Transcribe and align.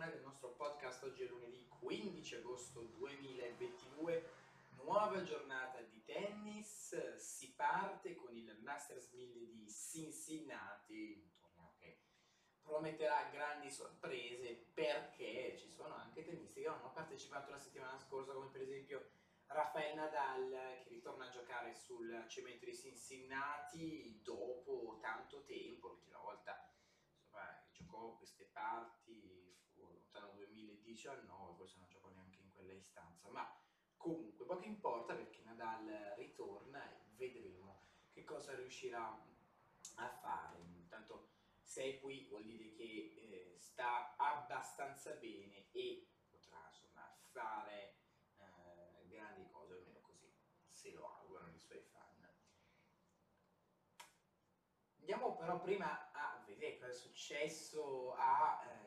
bentornati 0.00 0.16
al 0.16 0.22
nostro 0.22 0.54
podcast. 0.54 1.02
Oggi 1.02 1.24
è 1.24 1.26
lunedì 1.26 1.68
15 1.68 2.36
agosto 2.36 2.80
2022, 2.80 4.30
nuova 4.76 5.22
giornata 5.22 5.78
di 5.82 6.02
tennis. 6.04 7.16
Si 7.16 7.52
parte 7.54 8.14
con 8.14 8.34
il 8.34 8.56
Masters 8.62 9.10
1000 9.12 9.50
di 9.50 9.70
Cincinnati, 9.70 11.20
un 11.22 11.30
torneo 11.38 11.74
che 11.78 12.00
prometterà 12.62 13.28
grandi 13.30 13.70
sorprese 13.70 14.70
perché 14.72 15.54
ci 15.58 15.68
sono 15.68 15.94
anche 15.96 16.24
tennisti 16.24 16.62
che 16.62 16.68
non 16.68 16.78
hanno 16.78 16.92
partecipato 16.92 17.50
la 17.50 17.58
settimana 17.58 17.98
scorsa, 17.98 18.32
come 18.32 18.48
per 18.48 18.62
esempio 18.62 19.10
Rafael 19.48 19.96
Nadal 19.96 20.80
che 20.82 20.88
ritorna 20.88 21.26
a 21.26 21.30
giocare 21.30 21.74
sul 21.74 22.24
cemento 22.26 22.64
di 22.64 22.74
Cincinnati 22.74 24.18
dopo 24.22 24.98
tanto 25.02 25.44
tempo, 25.44 25.88
l'ultima 25.88 26.20
volta 26.20 26.70
giocò 27.90 28.16
queste 28.16 28.48
parti 28.52 28.89
2019, 30.90 31.54
forse 31.56 31.76
non 31.78 31.88
giocò 31.88 32.08
neanche 32.10 32.40
in 32.40 32.50
quella 32.52 32.72
istanza, 32.72 33.28
ma 33.30 33.48
comunque 33.96 34.44
poco 34.44 34.64
importa 34.64 35.14
perché 35.14 35.42
Nadal 35.42 36.14
ritorna 36.16 36.90
e 36.90 37.06
vedremo 37.16 37.82
che 38.10 38.24
cosa 38.24 38.54
riuscirà 38.54 39.06
a 39.96 40.08
fare. 40.20 40.58
Intanto 40.74 41.28
sei 41.62 42.00
qui 42.00 42.26
vuol 42.28 42.44
dire 42.44 42.72
che 42.72 42.82
eh, 42.82 43.54
sta 43.58 44.16
abbastanza 44.16 45.12
bene 45.12 45.70
e 45.70 46.08
potrà 46.28 46.66
insomma 46.66 47.16
fare 47.30 47.98
eh, 48.38 49.06
grandi 49.06 49.48
cose, 49.50 49.74
almeno 49.74 50.00
così 50.00 50.32
se 50.68 50.90
lo 50.92 51.06
augurano 51.18 51.54
i 51.54 51.58
suoi 51.58 51.80
fan. 51.80 52.28
Andiamo 54.98 55.36
però 55.36 55.60
prima 55.60 56.10
a 56.12 56.42
vedere 56.46 56.78
cosa 56.78 56.90
è 56.90 56.94
successo 56.94 58.14
a, 58.14 58.62
eh, 58.64 58.79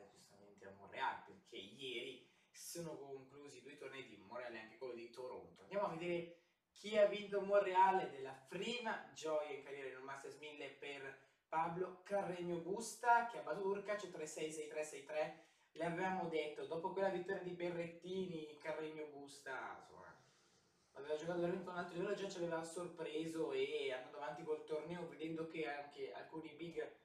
perché 1.54 1.60
ieri 1.60 2.28
sono 2.50 2.96
conclusi 2.96 3.62
due 3.62 3.76
tornei 3.76 4.06
di 4.08 4.16
Montreal 4.16 4.54
e 4.54 4.58
anche 4.58 4.78
quello 4.78 4.94
di 4.94 5.10
Toronto. 5.10 5.62
Andiamo 5.62 5.86
a 5.86 5.96
vedere 5.96 6.38
chi 6.72 6.98
ha 6.98 7.06
vinto 7.06 7.40
Montreal 7.40 8.10
della 8.10 8.32
prima 8.32 9.10
gioia 9.14 9.56
in 9.56 9.62
carriera 9.62 9.90
in 9.90 9.96
un 9.98 10.04
Masters 10.04 10.36
1000 10.38 10.68
per 10.80 11.22
Pablo 11.48 12.02
Carregno 12.02 12.56
Busta 12.56 13.28
che 13.28 13.38
ha 13.38 13.42
battuto 13.42 13.68
Urcac 13.68 14.08
3-6, 14.08 14.70
6-3, 14.70 15.06
6-3. 15.06 15.34
Le 15.76 15.84
avevamo 15.84 16.28
detto, 16.28 16.66
dopo 16.66 16.92
quella 16.92 17.08
vittoria 17.08 17.42
di 17.42 17.50
Berrettini, 17.50 18.56
Carregno 18.58 19.06
Busta, 19.06 19.76
insomma, 19.78 20.12
aveva 20.92 21.16
giocato 21.16 21.40
veramente 21.40 21.68
un 21.68 21.76
altro 21.76 21.96
livello, 21.96 22.14
già 22.14 22.28
ci 22.28 22.36
aveva 22.38 22.62
sorpreso 22.62 23.52
e 23.52 23.92
andando 23.92 24.18
avanti 24.18 24.44
col 24.44 24.64
torneo, 24.64 25.08
vedendo 25.08 25.46
che 25.48 25.68
anche 25.68 26.12
alcuni 26.12 26.54
big 26.54 27.02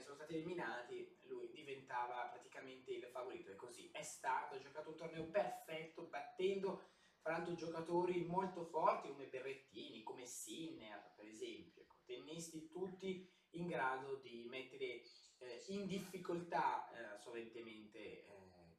sono 0.00 0.14
stati 0.14 0.34
eliminati, 0.34 1.18
lui 1.26 1.50
diventava 1.50 2.28
praticamente 2.28 2.92
il 2.92 3.06
favorito 3.06 3.50
e 3.50 3.56
così 3.56 3.90
è 3.92 4.02
stato, 4.02 4.54
ha 4.54 4.60
giocato 4.60 4.90
un 4.90 4.96
torneo 4.96 5.24
perfetto, 5.26 6.02
battendo 6.04 6.82
fra 7.20 7.32
l'altro 7.32 7.54
giocatori 7.54 8.24
molto 8.24 8.64
forti 8.64 9.08
come 9.08 9.26
Berrettini, 9.26 10.02
come 10.02 10.24
Sinner 10.24 11.12
per 11.16 11.26
esempio, 11.26 11.82
ecco, 11.82 11.96
tennisti 12.04 12.68
tutti 12.68 13.28
in 13.50 13.66
grado 13.66 14.16
di 14.16 14.46
mettere 14.48 15.02
eh, 15.38 15.64
in 15.68 15.86
difficoltà 15.86 16.90
eh, 16.90 17.18
soventemente 17.18 17.98
eh, 17.98 18.26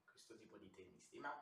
questo 0.09 0.35
tipo 0.35 0.57
di 0.57 0.71
tennisti. 0.73 1.17
Ma 1.17 1.33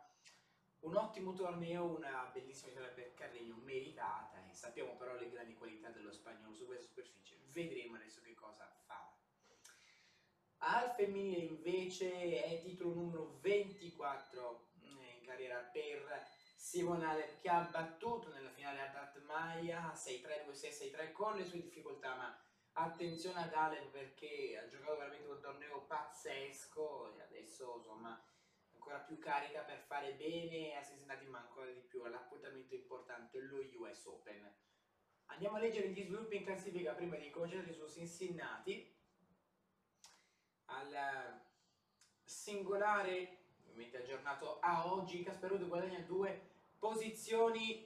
un 0.80 0.96
ottimo 0.96 1.34
torneo, 1.34 1.96
una 1.98 2.30
bellissima 2.32 2.70
vittoria 2.70 2.94
per 2.94 3.14
Carregno, 3.14 3.56
meritata 3.58 4.46
e 4.48 4.54
sappiamo 4.54 4.96
però 4.96 5.16
le 5.16 5.30
grandi 5.30 5.56
qualità 5.56 5.90
dello 5.90 6.12
spagnolo 6.12 6.54
su 6.54 6.66
questa 6.66 6.86
superficie. 6.86 7.38
Vedremo 7.52 7.96
adesso 7.96 8.22
che 8.22 8.34
cosa. 8.34 8.67
Al 10.60 10.92
femminile 10.92 11.38
invece 11.38 12.44
è 12.44 12.62
titolo 12.62 12.94
numero 12.94 13.38
24 13.42 14.70
eh, 14.82 15.18
in 15.20 15.24
carriera 15.24 15.60
per 15.60 16.26
Simon 16.56 17.04
Alep 17.04 17.40
che 17.40 17.50
ha 17.50 17.62
battuto 17.62 18.30
nella 18.30 18.50
finale 18.50 18.82
Adat 18.82 19.22
Maya 19.22 19.94
6-3, 19.94 20.48
2-6, 20.50 20.94
6-3 20.96 21.12
con 21.12 21.36
le 21.36 21.46
sue 21.46 21.62
difficoltà. 21.62 22.16
Ma 22.16 22.42
attenzione 22.74 23.44
ad 23.44 23.54
Alep 23.54 23.92
perché 23.92 24.58
ha 24.58 24.68
giocato 24.68 24.98
veramente 24.98 25.30
un 25.30 25.40
torneo 25.40 25.86
pazzesco 25.86 27.16
e 27.16 27.22
adesso 27.22 27.76
insomma 27.78 28.20
ancora 28.74 28.98
più 28.98 29.20
carica 29.20 29.62
per 29.62 29.80
fare 29.86 30.14
bene 30.14 30.76
a 30.76 30.84
Cincinnati 30.84 31.26
ma 31.28 31.40
ancora 31.40 31.70
di 31.72 31.82
più 31.82 32.04
all'appuntamento 32.04 32.74
importante 32.74 33.40
lo 33.42 33.60
US 33.80 34.06
Open. 34.06 34.56
Andiamo 35.26 35.58
a 35.58 35.60
leggere 35.60 35.90
gli 35.90 36.02
sviluppi 36.02 36.38
in 36.38 36.46
classifica 36.46 36.94
prima 36.94 37.18
di 37.18 37.30
concentrarci 37.30 37.74
su 37.74 37.88
Cincinnati 37.88 38.97
al 40.68 41.42
singolare 42.24 43.38
ovviamente 43.78 43.98
aggiornato 43.98 44.60
a 44.60 44.92
oggi 44.92 45.24
Casperuto 45.24 45.68
guadagna 45.68 46.00
due 46.00 46.50
posizioni. 46.80 47.86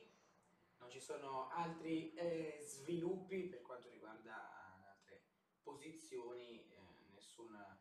Non 0.80 0.90
ci 0.90 1.00
sono 1.00 1.50
altri 1.50 2.14
eh, 2.14 2.59
sviluppi 2.62 3.44
per 3.44 3.62
quanto 3.62 3.90
riguarda 3.90 4.90
altre 4.90 5.22
posizioni 5.62 6.59
eh, 6.59 6.80
nessuna, 7.14 7.78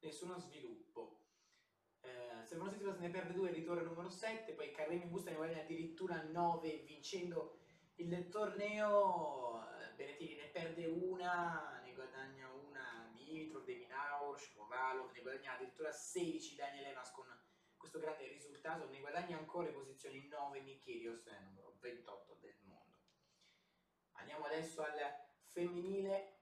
nessuno 0.00 0.38
sviluppo. 0.38 1.20
Eh, 2.00 2.44
Stefano 2.44 2.70
Settima 2.70 2.94
se 2.94 3.00
ne 3.00 3.10
perde 3.10 3.32
due, 3.32 3.50
ritorna 3.50 3.82
numero 3.82 4.08
7, 4.08 4.52
poi 4.52 4.70
Carremi 4.70 5.06
Busta 5.06 5.30
ne 5.30 5.36
guadagna 5.36 5.62
addirittura 5.62 6.22
9 6.22 6.84
vincendo 6.86 7.58
il 7.96 8.28
torneo, 8.28 9.62
eh, 9.62 9.94
Benettini 9.96 10.36
ne 10.36 10.46
perde 10.48 10.86
una, 10.86 11.80
ne 11.82 11.92
guadagna 11.94 12.48
una 12.52 13.07
Dimitrov, 13.28 13.64
Deminaur, 13.64 14.38
Shpovalov, 14.38 15.12
ne 15.12 15.20
guadagna 15.20 15.52
addirittura 15.52 15.92
16 15.92 16.56
Daniel 16.56 16.86
Evans 16.86 17.10
con 17.10 17.26
questo 17.76 17.98
grande 17.98 18.26
risultato, 18.26 18.88
ne 18.88 19.00
guadagna 19.00 19.36
ancora 19.36 19.68
in 19.68 19.74
posizione 19.74 20.26
9 20.26 20.60
Nikirios, 20.60 21.26
eh, 21.26 21.38
numero 21.40 21.76
28 21.80 22.38
del 22.40 22.56
mondo. 22.62 22.96
Andiamo 24.12 24.46
adesso 24.46 24.82
al 24.82 24.98
femminile, 25.44 26.36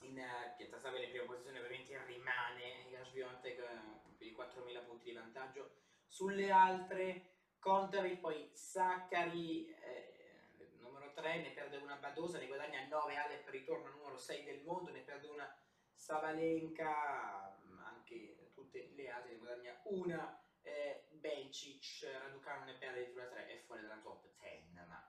in 0.00 0.18
uh, 0.18 0.56
Piazza 0.56 0.78
Savia 0.78 1.04
in 1.04 1.10
prima 1.10 1.26
posizione 1.26 1.58
ovviamente 1.58 1.96
rimane 2.06 2.86
Iga 2.88 3.04
Swiatek 3.04 3.58
uh, 3.58 4.16
per 4.16 4.26
i 4.26 4.34
4.000 4.34 4.84
punti 4.84 5.04
di 5.04 5.12
vantaggio 5.12 5.76
sulle 6.06 6.50
altre 6.50 7.30
Contavit, 7.58 8.18
poi 8.18 8.50
Saccari 8.52 9.68
eh, 9.68 10.72
numero 10.80 11.12
3 11.12 11.42
ne 11.42 11.50
perde 11.50 11.76
una 11.76 11.94
Badosa, 11.94 12.38
ne 12.38 12.48
guadagna 12.48 12.84
9 12.88 13.16
Alep 13.16 13.48
ritorno 13.50 13.88
numero 13.90 14.16
6 14.16 14.42
del 14.42 14.62
mondo, 14.64 14.90
ne 14.90 15.02
perde 15.02 15.28
una 15.28 15.61
Savalenka, 16.02 17.56
anche 17.84 18.50
tutte 18.54 18.90
le 18.96 19.08
altre 19.08 19.34
ne 19.34 19.38
guadagna 19.38 19.80
una 19.84 20.44
eh, 20.62 21.04
Bencic, 21.10 22.08
Raducano 22.20 22.64
ne 22.64 22.72
perde 22.72 22.98
addirittura 22.98 23.26
3 23.26 23.46
è 23.46 23.58
fuori 23.58 23.82
dalla 23.82 24.00
top 24.00 24.26
10 24.40 24.72
ma 24.88 25.08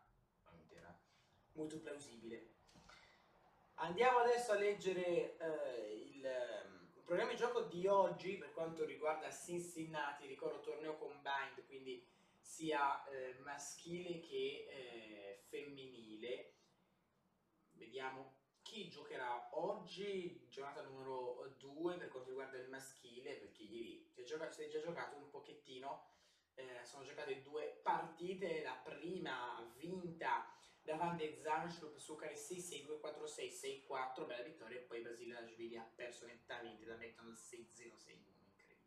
era 0.69 0.95
molto 1.53 1.79
plausibile. 1.79 2.51
Andiamo 3.77 4.19
adesso 4.19 4.51
a 4.51 4.55
leggere 4.59 5.35
eh, 5.35 5.95
il, 5.95 6.23
ehm, 6.23 6.91
il, 6.93 7.01
programma 7.01 7.31
di 7.31 7.37
gioco 7.37 7.61
di 7.61 7.87
oggi 7.87 8.37
per 8.37 8.53
quanto 8.53 8.85
riguarda 8.85 9.31
Cincinnati, 9.31 10.27
ricordo 10.27 10.59
torneo 10.59 10.95
combined, 10.97 11.65
quindi 11.65 12.07
sia 12.39 13.03
eh, 13.05 13.33
maschile 13.39 14.19
che 14.19 14.67
eh, 14.69 15.43
femminile. 15.49 16.53
Vediamo 17.71 18.41
chi 18.73 18.89
giocherà 18.89 19.49
oggi, 19.51 20.47
giornata 20.49 20.81
numero 20.81 21.53
2 21.59 21.95
per 21.97 22.09
quanto 22.09 22.29
riguarda 22.29 22.57
il 22.57 22.67
maschile, 22.69 23.35
perché 23.35 23.61
ieri 23.61 24.03
si 24.09 24.21
è, 24.21 24.23
giocato, 24.23 24.51
si 24.51 24.63
è 24.63 24.67
già 24.67 24.81
giocato 24.81 25.15
un 25.15 25.29
pochettino, 25.29 26.07
eh, 26.55 26.79
sono 26.81 27.03
giocate 27.03 27.43
due 27.43 27.79
partite, 27.83 28.63
la 28.63 28.81
prima 28.83 29.71
vinta 29.77 30.51
davanti 30.81 31.23
a 31.23 31.39
Zanschlup 31.39 31.97
su 31.97 32.15
Care 32.15 32.35
6 32.35 32.59
6 32.59 32.85
2 32.85 32.99
4 32.99 33.27
6 33.27 33.51
6 33.51 33.83
4 33.83 34.25
bella 34.25 34.43
vittoria 34.43 34.79
e 34.79 34.81
poi 34.81 35.01
Brasile 35.01 35.33
la 35.33 35.45
Sveglia 35.45 35.83
ha 35.83 35.91
perso 35.95 36.25
nettamente 36.25 36.83
da 36.83 36.95
McDonald's 36.95 37.45
6 37.47 37.69
0 37.73 37.95
6 37.95 38.15
1 38.15 38.23
incredibile. 38.49 38.81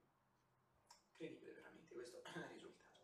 Incredibile 1.12 1.52
veramente 1.52 1.94
questo 1.94 2.22
risultato. 2.50 3.00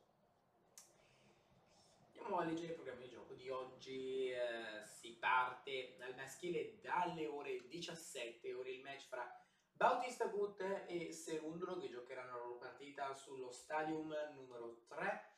Andiamo 2.07 2.39
a 2.39 2.45
leggere 2.45 2.71
il 2.71 2.75
programma 2.75 3.03
di 3.03 3.09
gioco 3.09 3.35
di 3.35 3.49
oggi 3.51 4.33
eh, 4.33 4.85
parte 5.23 5.95
dal 5.99 6.17
maschile 6.17 6.81
dalle 6.81 7.29
ore 7.29 7.69
17 7.69 8.53
ora 8.55 8.69
il 8.69 8.81
match 8.81 9.07
fra 9.07 9.25
Bautista 9.71 10.27
Gut 10.27 10.61
e 10.89 11.13
Serundolo 11.13 11.79
che 11.79 11.89
giocheranno 11.89 12.33
la 12.33 12.43
loro 12.43 12.59
partita 12.59 13.15
sullo 13.15 13.53
stadium 13.53 14.13
numero 14.35 14.83
3 14.89 15.31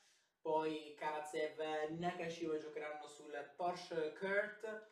poi 0.45 0.95
Karatsev 0.95 1.59
e 1.59 1.89
Nakashima 1.89 2.59
giocheranno 2.59 3.07
sul 3.07 3.33
Porsche 3.57 4.13
Kurt, 4.13 4.91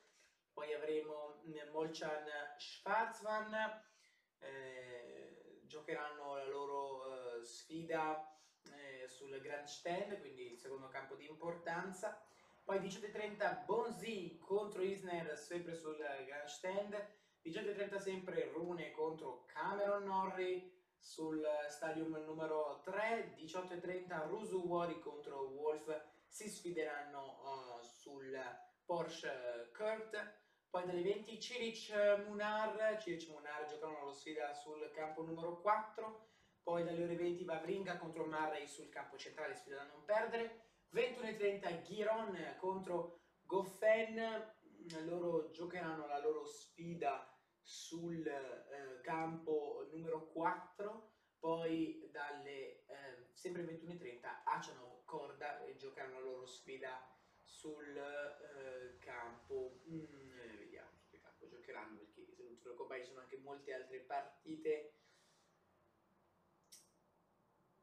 poi 0.50 0.72
avremo 0.72 1.42
Molchan 1.70 2.24
Schwarzman, 2.56 3.82
eh, 4.38 5.60
giocheranno 5.66 6.36
la 6.36 6.46
loro 6.46 7.36
eh, 7.36 7.44
sfida 7.44 8.34
eh, 8.72 9.06
sul 9.08 9.38
Grandstand, 9.42 10.20
quindi 10.20 10.52
il 10.52 10.58
secondo 10.58 10.88
campo 10.88 11.16
di 11.16 11.26
importanza. 11.26 12.18
Poi 12.64 12.78
18.30 12.78 13.64
Bonzi 13.64 14.38
contro 14.38 14.82
Isner, 14.82 15.36
sempre 15.36 15.74
sul 15.74 15.96
Grandstand. 15.96 16.94
18.30 17.44 17.98
sempre 17.98 18.50
Rune 18.52 18.92
contro 18.92 19.44
Cameron 19.46 20.04
Norrie. 20.04 20.70
Sul 20.98 21.44
stadium 21.68 22.12
numero 22.24 22.80
3, 22.84 23.34
18.30 23.36 24.28
Rusuwori 24.28 25.00
contro 25.00 25.48
Wolf. 25.48 25.90
Si 26.28 26.48
sfideranno 26.48 27.40
uh, 27.42 27.82
sul 27.82 28.32
Porsche 28.84 29.70
Kurt, 29.76 30.40
poi 30.70 30.86
dalle 30.86 31.02
20 31.02 31.40
Cilic 31.40 32.24
Munar, 32.26 32.98
Cilic 32.98 33.28
Munar 33.28 33.66
giocano 33.66 34.06
la 34.06 34.12
sfida 34.12 34.54
sul 34.54 34.90
campo 34.94 35.22
numero 35.22 35.60
4, 35.60 36.28
poi 36.62 36.84
dalle 36.84 37.02
ore 37.02 37.16
20 37.16 37.44
Vavringa 37.44 37.98
contro 37.98 38.24
Marray 38.24 38.66
sul 38.66 38.88
campo 38.88 39.18
centrale, 39.18 39.54
sfida 39.54 39.76
da 39.76 39.84
non 39.84 40.04
perdere, 40.04 40.71
21.30 40.92 41.82
Ghiron 41.84 42.56
contro 42.58 43.20
Goffen, 43.44 44.14
loro 45.04 45.50
giocheranno 45.50 46.06
la 46.06 46.20
loro 46.20 46.44
sfida 46.44 47.26
sul 47.62 48.26
eh, 48.26 49.00
campo 49.02 49.88
numero 49.92 50.26
4, 50.32 51.12
poi 51.38 52.08
dalle 52.10 52.84
eh, 52.86 53.28
sempre 53.32 53.64
21.30 53.64 54.42
Aciano 54.44 55.02
Corda 55.06 55.64
e 55.64 55.76
giocheranno 55.76 56.20
la 56.20 56.26
loro 56.26 56.46
sfida 56.46 57.08
sul 57.42 57.96
eh, 57.96 58.98
campo, 58.98 59.80
mm, 59.88 60.38
eh, 60.40 60.56
vediamo 60.58 60.90
su 60.98 61.08
che 61.08 61.20
campo 61.20 61.48
giocheranno 61.48 62.00
perché 62.14 62.32
se 62.34 62.42
non 62.42 62.58
trovo 62.58 62.86
ci 62.98 63.04
sono 63.04 63.20
anche 63.20 63.38
molte 63.38 63.72
altre 63.72 64.00
partite. 64.00 65.01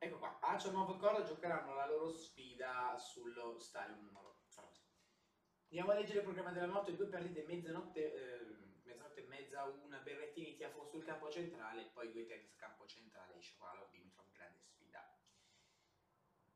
Ecco 0.01 0.17
qua, 0.17 0.39
Aciano 0.39 0.85
Corda 0.95 1.23
giocheranno 1.23 1.73
la 1.73 1.85
loro 1.85 2.09
sfida 2.13 2.97
sullo 2.97 3.59
stadio 3.59 3.97
numero 3.97 4.43
3. 4.47 4.63
Andiamo 5.71 5.91
a 5.91 5.95
leggere 5.95 6.19
il 6.19 6.23
programma 6.23 6.53
della 6.53 6.67
notte, 6.67 6.95
due 6.95 7.07
partite 7.07 7.43
mezzanotte 7.43 8.13
eh, 8.13 8.45
mezzanotte 8.81 9.25
e 9.25 9.27
mezza, 9.27 9.65
una 9.65 9.97
Berrettini 9.97 10.55
Tiafo 10.55 10.85
sul 10.85 11.03
campo 11.03 11.29
centrale, 11.29 11.89
poi 11.91 12.13
due 12.13 12.25
tennis 12.25 12.55
campo 12.55 12.87
centrale, 12.87 13.41
Shapovalov 13.41 13.89
Dimitrov, 13.89 14.31
grande 14.31 14.61
sfida. 14.61 15.05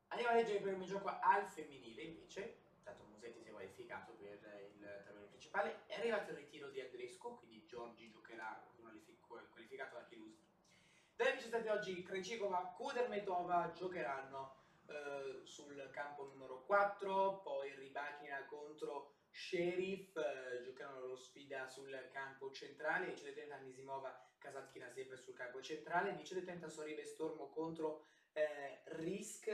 Andiamo 0.06 0.32
a 0.32 0.36
leggere 0.36 0.56
il 0.56 0.62
primo 0.62 0.84
gioco 0.86 1.08
al 1.08 1.46
femminile 1.46 2.00
invece, 2.00 2.62
tanto 2.82 3.04
Musetti 3.04 3.42
si 3.42 3.48
è 3.50 3.52
qualificato 3.52 4.14
per 4.14 4.72
il 4.74 5.02
tabellone 5.04 5.28
principale, 5.28 5.84
è 5.84 5.98
arrivato 5.98 6.30
il 6.30 6.38
ritiro 6.38 6.70
di 6.70 6.80
Andrescu, 6.80 7.36
quindi 7.40 7.66
Giorgi 7.66 8.08
giocherà 8.08 8.66
qualificato 9.28 9.96
da 9.96 10.04
Chilusi. 10.06 10.44
Dalle 11.54 11.66
vice 11.66 11.76
oggi 11.76 12.02
Krejcikova, 12.02 12.74
Kudermetova 12.76 13.70
giocheranno 13.76 14.56
eh, 14.88 15.40
sul 15.44 15.88
campo 15.92 16.24
numero 16.24 16.64
4, 16.64 17.42
poi 17.44 17.72
Ribachina 17.76 18.44
contro 18.46 19.12
Sheriff 19.30 20.16
eh, 20.16 20.62
giocano 20.64 20.94
la 20.94 20.98
loro 20.98 21.16
sfida 21.16 21.68
sul 21.68 22.08
campo 22.12 22.50
centrale, 22.50 23.14
10.30 23.14 23.52
Anisimova, 23.52 24.30
Kasatkina 24.36 24.90
sempre 24.90 25.16
sul 25.16 25.34
campo 25.34 25.62
centrale, 25.62 26.16
10.30 26.16 26.66
Soribe 26.66 27.04
Stormo 27.04 27.48
contro 27.50 28.06
eh, 28.32 28.82
Risk, 28.86 29.46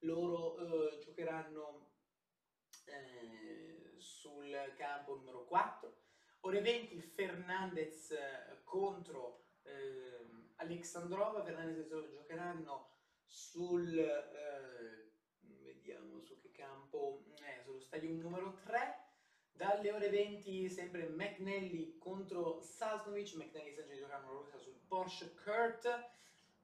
loro 0.00 0.56
eh, 0.58 0.98
giocheranno 0.98 1.90
eh, 2.86 3.94
sul 3.98 4.72
campo 4.76 5.14
numero 5.14 5.44
4, 5.44 5.96
ore 6.40 6.60
20 6.60 7.00
Fernandez 7.02 8.10
eh, 8.10 8.62
contro 8.64 9.44
ehm, 9.62 10.35
Alexandrova, 10.56 11.42
Fernandez 11.42 11.88
giocheranno 11.88 12.88
sul, 13.24 13.98
eh, 13.98 15.10
vediamo 15.40 16.20
su 16.20 16.38
che 16.40 16.50
campo, 16.52 17.22
sullo 17.76 17.80
stadio 17.80 18.12
numero 18.14 18.54
3, 18.64 19.04
dalle 19.52 19.92
ore 19.92 20.08
20 20.08 20.70
sempre 20.70 21.08
McNally 21.08 21.98
contro 21.98 22.60
Sasnovic, 22.62 23.34
McNally 23.34 23.72
sta 23.72 23.82
giocando 23.94 24.30
una 24.30 24.38
rosa 24.38 24.58
sul 24.58 24.78
Porsche 24.86 25.34
Kurt. 25.34 26.10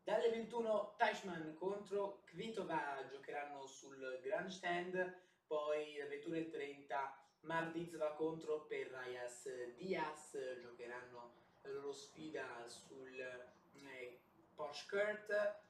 Dalle 0.05 0.31
21 0.31 0.95
Teichmann 0.97 1.55
contro 1.55 2.23
Kvitova 2.25 3.07
giocheranno 3.09 3.67
sul 3.67 4.19
Grandstand, 4.21 5.21
poi 5.47 6.01
alle 6.01 6.19
21.30 6.19 7.13
Mardizva 7.43 8.13
contro 8.15 8.65
Perrayas 8.67 9.49
Diaz 9.77 10.37
giocheranno 10.61 11.35
la 11.63 11.71
loro 11.71 11.93
sfida 11.93 12.69
sul 12.69 13.17
eh, 14.53 14.55
Porsche 14.55 14.87
Kurt, 14.89 15.61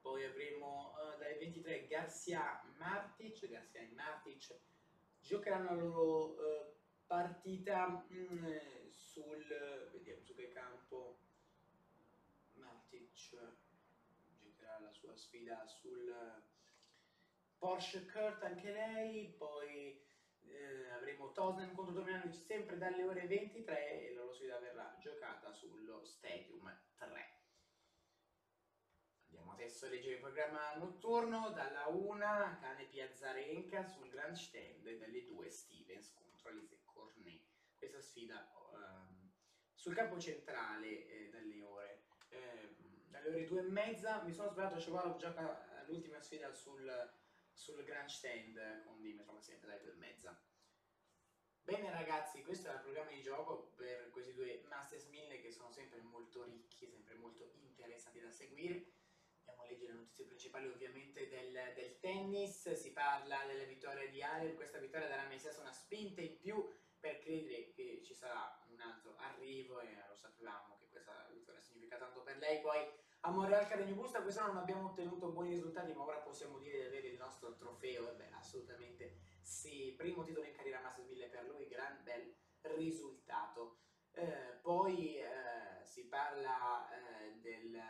poi 0.00 0.24
avremo 0.24 0.94
uh, 0.94 1.18
dalle 1.18 1.36
23 1.38 1.86
Garcia 1.86 2.62
Martic, 2.78 3.48
Garcia 3.48 3.80
e 3.80 3.90
Martic 3.94 4.58
giocheranno 5.20 5.74
la 5.74 5.82
loro 5.82 6.24
uh, 6.30 6.74
partita 7.06 7.86
mh, 7.86 8.16
mm, 8.16 8.88
sul 8.88 9.90
vediamo 9.92 10.22
su 10.22 10.34
che 10.34 10.50
campo. 10.52 11.18
Matic 12.54 13.36
giocherà 14.40 14.78
la 14.80 14.92
sua 14.92 15.14
sfida 15.16 15.66
sul 15.66 16.14
Porsche 17.58 18.06
Kurt 18.06 18.42
anche 18.42 18.72
lei. 18.72 19.34
Poi 19.36 20.02
eh, 20.42 20.90
avremo 20.90 21.32
Tosen 21.32 21.74
contro 21.74 21.94
Dominic 21.94 22.34
sempre 22.34 22.76
dalle 22.78 23.04
ore 23.04 23.26
23 23.26 24.08
e 24.08 24.14
la 24.14 24.20
loro 24.20 24.32
sfida 24.32 24.58
verrà 24.58 24.96
giocata 25.00 25.52
sullo 25.52 26.04
Stadium 26.04 26.72
3 26.96 27.19
A 29.60 29.88
leggere 29.88 30.14
il 30.14 30.20
programma 30.20 30.74
notturno, 30.76 31.50
dalla 31.50 31.86
1 31.86 32.18
Cane 32.62 32.86
Piazzarenca 32.86 33.84
sul 33.84 34.08
grandstand, 34.08 34.88
dalle 34.88 35.22
2 35.26 35.50
Stevens 35.50 36.14
contro 36.14 36.48
Alise 36.48 36.80
Cornet. 36.86 37.42
Questa 37.76 38.00
sfida 38.00 38.50
um, 38.72 39.30
sul 39.74 39.94
campo 39.94 40.18
centrale 40.18 41.06
eh, 41.06 41.28
dalle 41.28 41.62
ore 41.62 42.04
eh, 42.30 42.74
dalle 43.08 43.28
ore 43.28 43.44
2 43.44 43.60
e 43.60 43.62
mezza, 43.64 44.22
mi 44.22 44.32
sono 44.32 44.48
sbagliato, 44.48 44.80
Cevalov 44.80 45.18
gioca 45.18 45.84
l'ultima 45.86 46.22
sfida 46.22 46.50
sul, 46.54 47.12
sul 47.52 47.84
grandstand 47.84 48.84
con 48.84 48.98
Dimitro 49.02 49.34
Massente 49.34 49.66
dalle 49.66 49.82
2 49.82 49.92
e 49.92 49.96
mezza. 49.96 50.42
Bene 51.60 51.90
ragazzi, 51.90 52.42
questo 52.42 52.68
era 52.68 52.78
il 52.78 52.82
programma 52.82 53.10
di 53.10 53.20
gioco 53.20 53.72
per 53.76 54.08
questi 54.08 54.32
due 54.32 54.62
Masters 54.68 55.04
1000 55.04 55.42
che 55.42 55.52
sono 55.52 55.70
sempre 55.70 56.00
molto 56.00 56.44
ricchi, 56.44 56.86
sempre 56.86 57.14
molto 57.16 57.52
interessanti 57.58 58.20
da 58.20 58.30
seguire 58.30 58.98
Leggere 59.70 59.92
le 59.92 59.98
notizie 59.98 60.24
principali 60.24 60.66
ovviamente 60.66 61.28
del, 61.28 61.52
del 61.76 61.98
tennis, 62.00 62.72
si 62.72 62.92
parla 62.92 63.44
della 63.46 63.62
vittoria 63.64 64.08
di 64.08 64.20
Alep, 64.20 64.56
questa 64.56 64.78
vittoria 64.78 65.06
darà 65.06 65.22
a 65.22 65.28
Messias 65.28 65.58
una 65.58 65.72
spinta 65.72 66.20
in 66.20 66.36
più 66.38 66.68
per 66.98 67.20
credere 67.20 67.70
che 67.70 68.02
ci 68.04 68.12
sarà 68.12 68.60
un 68.68 68.80
altro 68.80 69.14
arrivo 69.16 69.80
e 69.80 69.88
lo 70.08 70.14
sapevamo 70.14 70.76
che 70.80 70.88
questa 70.88 71.28
vittoria 71.32 71.60
significa 71.60 71.96
tanto 71.96 72.22
per 72.22 72.38
lei. 72.38 72.60
Poi 72.60 72.78
a 73.20 73.30
Montreal 73.30 73.64
Academy 73.64 73.92
Busta 73.92 74.22
quest'anno 74.22 74.54
non 74.54 74.62
abbiamo 74.62 74.88
ottenuto 74.88 75.30
buoni 75.30 75.50
risultati 75.50 75.92
ma 75.92 76.02
ora 76.02 76.18
possiamo 76.18 76.58
dire 76.58 76.78
di 76.78 76.86
avere 76.86 77.08
il 77.08 77.18
nostro 77.18 77.54
trofeo 77.54 78.10
e 78.10 78.14
beh 78.14 78.30
assolutamente 78.32 79.18
sì, 79.40 79.94
primo 79.96 80.24
titolo 80.24 80.46
in 80.46 80.52
carriera 80.52 80.80
Masters 80.80 81.08
1000 81.08 81.28
per 81.28 81.44
lui, 81.44 81.68
gran 81.68 82.02
bel 82.02 82.34
risultato. 82.62 83.78
Eh, 84.12 84.58
poi 84.60 85.18
eh, 85.18 85.84
si 85.84 86.06
parla 86.06 86.88
eh, 86.90 87.38
del... 87.40 87.89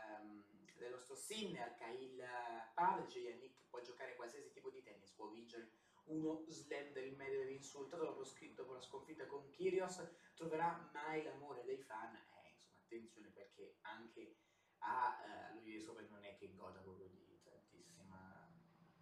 Um, 1.21 1.29
dello 1.29 1.29
nostro 1.29 1.37
Sinner, 1.37 1.77
Kyle 1.77 2.71
Page, 2.75 3.19
Yannick 3.19 3.69
può 3.69 3.81
giocare 3.81 4.17
qualsiasi 4.17 4.51
tipo 4.53 4.71
di 4.71 4.83
tennis, 4.83 5.11
può 5.13 5.29
vincere 5.29 5.71
uno 6.05 6.45
slam 6.49 6.93
del 6.93 7.15
Medvedev 7.15 7.51
insultato 7.51 8.05
dopo, 8.05 8.25
dopo 8.55 8.73
la 8.73 8.81
sconfitta 8.81 9.27
con 9.27 9.49
Kyrgios, 9.51 10.03
troverà 10.35 10.91
mai 10.93 11.23
l'amore 11.23 11.63
dei 11.65 11.79
fan, 11.83 12.15
eh, 12.17 12.51
insomma 12.53 12.79
attenzione 12.81 13.29
perché 13.29 13.77
anche 13.83 14.37
a 14.79 15.53
uh, 15.53 15.63
lui 15.63 15.79
sopra 15.81 16.03
non 16.09 16.25
è 16.25 16.37
che 16.37 16.55
goda 16.55 16.81
proprio 16.81 17.07
di 17.09 17.39
tantissima, 17.43 18.51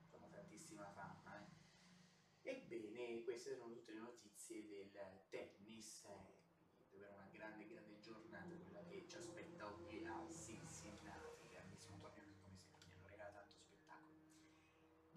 insomma, 0.03 0.27
tantissima 0.27 0.91
fama. 0.91 1.47
Eh. 2.43 2.51
Ebbene, 2.51 3.23
queste 3.23 3.57
sono 3.57 3.73
tutte 3.73 3.93
le 3.93 4.01
notizie 4.01 4.67
del 4.67 4.91
tennis, 5.29 6.05
eh, 6.05 6.87
davvero 6.91 7.15
una 7.15 7.29
grande, 7.31 7.67
grande 7.67 7.99
giornata 8.01 8.55
quella 8.57 8.83
che 8.85 9.07
ci 9.07 9.17
aspetta 9.17 9.67
qui 9.67 10.05
a 10.05 10.27
Cincinnati 10.29 11.49
grandissimo 11.49 11.99
torneo 11.99 12.25
che 12.25 12.41
come 12.41 12.57
sempre 12.59 12.87
mi 12.87 12.95
hanno 12.95 13.09
regalato 13.09 13.37
tanto 13.37 13.57
spettacolo. 13.57 14.17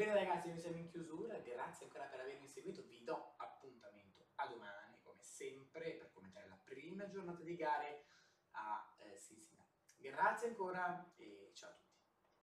Bene 0.02 0.16
ragazzi, 0.16 0.48
noi 0.48 0.58
siamo 0.58 0.78
in 0.78 0.90
chiusura, 0.90 1.38
grazie 1.38 1.86
ancora 1.86 2.06
per 2.06 2.22
avermi 2.22 2.48
seguito, 2.48 2.82
vi 2.88 3.04
do 3.04 3.36
appuntamento 3.38 4.32
a 4.38 4.48
domani 4.48 5.00
come 5.04 5.22
sempre 5.22 5.92
per 5.92 6.10
commentare 6.10 6.48
la 6.48 6.60
prima 6.64 7.08
giornata 7.08 7.44
di 7.44 7.56
gare 7.56 8.06
a 8.54 8.96
eh, 8.98 9.20
Cincinnati. 9.20 9.94
Grazie 9.98 10.48
ancora 10.48 11.14
e 11.18 11.52
ciao 11.54 11.70
a 11.70 11.74
tutti. 11.74 11.91